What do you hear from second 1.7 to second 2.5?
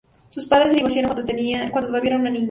todavía era una niña.